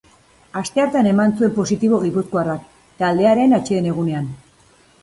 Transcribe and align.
Asteartean 0.61 1.09
eman 1.09 1.35
zuen 1.35 1.53
positibo 1.59 2.01
gipuzkoarrak, 2.07 2.65
taldearen 3.05 3.57
atseden 3.61 3.93
egunean. 3.93 4.35